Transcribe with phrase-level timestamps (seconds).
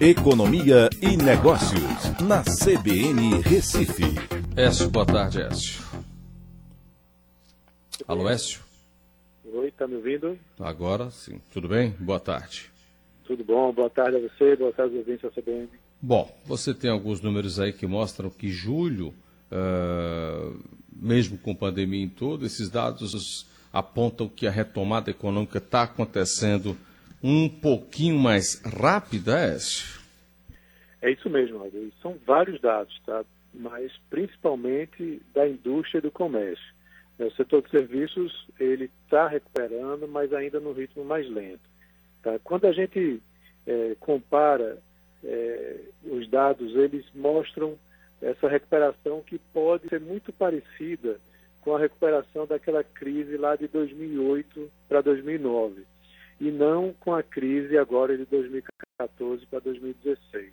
[0.00, 1.82] Economia e Negócios,
[2.20, 4.04] na CBN Recife.
[4.56, 5.82] Écio, boa tarde, Écio.
[8.06, 8.60] Alô, Écio?
[9.52, 10.38] Oi, tá me ouvindo?
[10.60, 11.40] Agora sim.
[11.52, 11.96] Tudo bem?
[11.98, 12.70] Boa tarde.
[13.26, 15.68] Tudo bom, boa tarde a você, boa tarde aos ouvintes da CBN.
[16.00, 19.12] Bom, você tem alguns números aí que mostram que julho,
[19.50, 20.56] uh,
[20.92, 26.76] mesmo com pandemia em todo, esses dados apontam que a retomada econômica está acontecendo
[27.22, 29.98] um pouquinho mais rápida, Écio?
[31.00, 31.92] É isso mesmo, Aldo.
[32.02, 33.24] São vários dados, tá?
[33.54, 36.74] mas principalmente da indústria e do comércio.
[37.18, 41.68] É, o setor de serviços ele está recuperando, mas ainda no ritmo mais lento.
[42.22, 42.38] Tá?
[42.44, 43.20] Quando a gente
[43.66, 44.78] é, compara
[45.24, 47.76] é, os dados, eles mostram
[48.22, 51.18] essa recuperação que pode ser muito parecida
[51.60, 55.84] com a recuperação daquela crise lá de 2008 para 2009
[56.40, 60.52] e não com a crise agora de 2014 para 2016.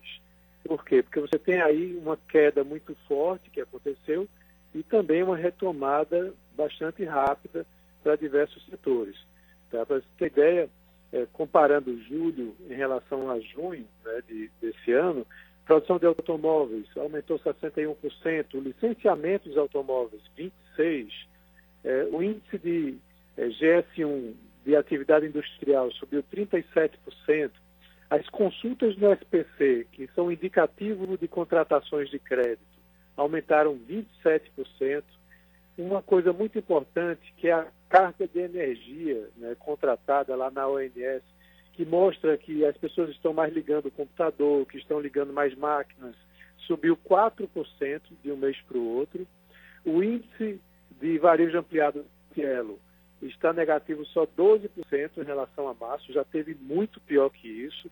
[0.63, 1.03] Por quê?
[1.03, 4.27] Porque você tem aí uma queda muito forte que aconteceu
[4.73, 7.65] e também uma retomada bastante rápida
[8.03, 9.15] para diversos setores.
[9.69, 9.85] Tá?
[9.85, 10.69] Para você ter ideia,
[11.13, 15.25] é, comparando julho em relação a junho né, de, desse ano,
[15.65, 17.95] produção de automóveis aumentou 61%,
[18.53, 20.21] o licenciamento dos automóveis
[20.77, 21.09] 26%,
[21.83, 22.97] é, o índice de
[23.37, 24.33] é, GS1
[24.65, 27.51] de atividade industrial subiu 37%.
[28.09, 32.65] As consultas no SPC, que são indicativo de contratações de crédito,
[33.15, 35.03] aumentaram 27%.
[35.77, 41.23] Uma coisa muito importante que é a carta de energia né, contratada lá na ONS,
[41.73, 46.15] que mostra que as pessoas estão mais ligando o computador, que estão ligando mais máquinas,
[46.59, 49.27] subiu 4% de um mês para o outro.
[49.83, 50.59] O índice
[51.01, 52.79] de varejo ampliado do Cielo
[53.27, 54.69] está negativo só 12%
[55.17, 57.89] em relação a março, já teve muito pior que isso.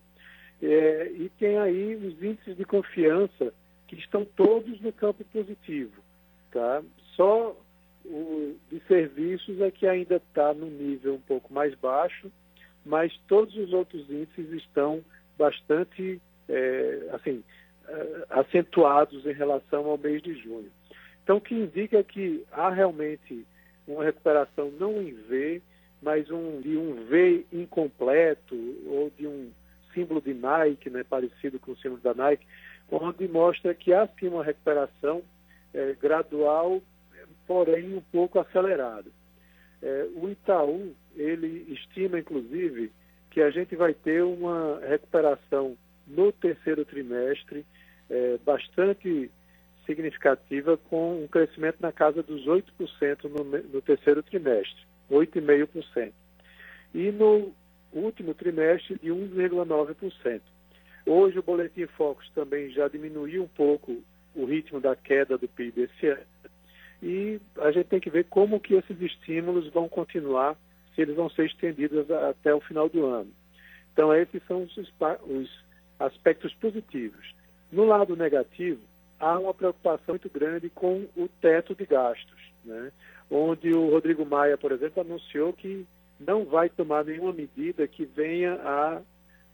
[0.62, 3.54] É, e tem aí os índices de confiança
[3.88, 6.02] que estão todos no campo positivo.
[6.52, 6.82] Tá?
[7.16, 7.56] Só
[8.06, 12.32] o de serviços é que ainda está no nível um pouco mais baixo,
[12.86, 15.04] mas todos os outros índices estão
[15.38, 17.44] bastante é, assim,
[17.88, 20.72] é, acentuados em relação ao mês de junho.
[21.24, 23.46] Então, o que indica que há realmente
[23.88, 25.62] uma recuperação não em V,
[26.02, 28.56] mas um, de um V incompleto
[28.88, 29.52] ou de um
[29.94, 32.46] símbolo de Nike, né, parecido com o símbolo da Nike,
[32.92, 35.22] onde mostra que há sim uma recuperação
[35.74, 36.82] é, gradual,
[37.48, 39.10] porém um pouco acelerada.
[39.82, 42.92] É, o Itaú, ele estima, inclusive,
[43.30, 45.76] que a gente vai ter uma recuperação
[46.08, 47.66] no terceiro trimestre
[48.10, 49.32] é, bastante
[49.86, 56.12] significativa com um crescimento na casa dos 8% no, no terceiro trimestre, 8,5%.
[56.94, 57.54] E no
[57.92, 60.42] último trimestre de 1,9%.
[61.06, 64.02] Hoje o Boletim Focus também já diminuiu um pouco
[64.36, 66.26] o ritmo da queda do PIB esse ano.
[67.02, 70.56] E a gente tem que ver como que esses estímulos vão continuar,
[70.96, 73.32] se eles vão ser estendidos até o final do ano.
[73.92, 75.64] Então esses são os, os
[76.00, 77.36] aspectos positivos.
[77.72, 78.80] No lado negativo,
[79.24, 82.92] há uma preocupação muito grande com o teto de gastos, né?
[83.32, 85.86] onde o Rodrigo Maia, por exemplo, anunciou que
[86.20, 89.02] não vai tomar nenhuma medida que venha a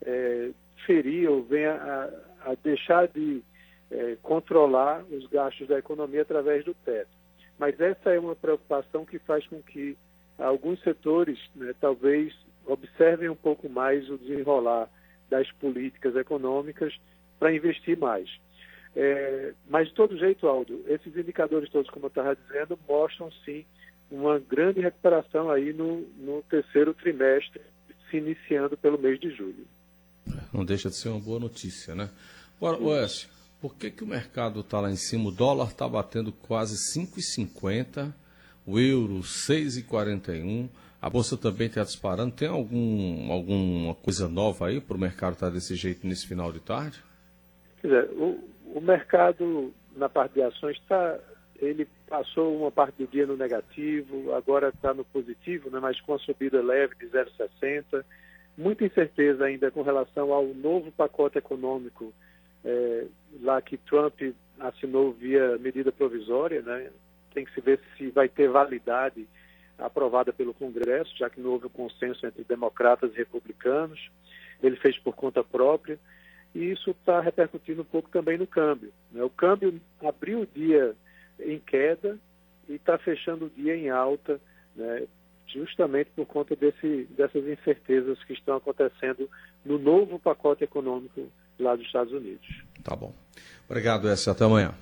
[0.01, 0.49] é,
[0.85, 3.43] ferir ou venha a, a deixar de
[3.91, 7.09] é, controlar os gastos da economia através do teto.
[7.57, 9.97] Mas essa é uma preocupação que faz com que
[10.37, 12.33] alguns setores né, talvez
[12.65, 14.89] observem um pouco mais o desenrolar
[15.29, 16.97] das políticas econômicas
[17.37, 18.29] para investir mais.
[18.95, 23.65] É, mas, de todo jeito, Aldo, esses indicadores todos, como eu estava dizendo, mostram sim
[24.09, 27.61] uma grande recuperação aí no, no terceiro trimestre,
[28.09, 29.67] se iniciando pelo mês de julho.
[30.51, 32.09] Não deixa de ser uma boa notícia, né?
[32.57, 33.29] Agora, Oeste,
[33.61, 35.29] por que, que o mercado está lá em cima?
[35.29, 38.11] O dólar está batendo quase 5,50,
[38.65, 40.69] o euro 6,41,
[41.01, 42.33] a bolsa também está disparando.
[42.35, 46.51] Tem algum, alguma coisa nova aí para o mercado estar tá desse jeito nesse final
[46.51, 47.01] de tarde?
[47.81, 48.43] Quer dizer, o,
[48.73, 51.19] o mercado na parte de ações está,
[51.59, 56.13] ele passou uma parte do dia no negativo, agora está no positivo, né, mas com
[56.13, 58.03] a subida leve de 0,60.
[58.57, 62.13] Muita incerteza ainda com relação ao novo pacote econômico
[62.63, 63.05] é,
[63.41, 64.19] lá que Trump
[64.59, 66.91] assinou via medida provisória, né?
[67.33, 69.25] Tem que se ver se vai ter validade
[69.77, 74.09] aprovada pelo Congresso, já que não houve um consenso entre democratas e republicanos.
[74.61, 75.97] Ele fez por conta própria
[76.53, 78.91] e isso está repercutindo um pouco também no câmbio.
[79.11, 79.23] Né?
[79.23, 80.95] O câmbio abriu o dia
[81.39, 82.17] em queda
[82.67, 84.39] e está fechando o dia em alta,
[84.75, 85.07] né?
[85.47, 89.29] justamente por conta desse, dessas incertezas que estão acontecendo
[89.65, 91.27] no novo pacote econômico
[91.59, 92.47] lá dos Estados Unidos.
[92.83, 93.13] Tá bom.
[93.67, 94.31] Obrigado, Écio.
[94.31, 94.73] Até amanhã.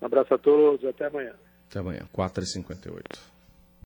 [0.00, 1.34] Um abraço a todos, até amanhã.
[1.68, 3.37] Até amanhã, 4h58.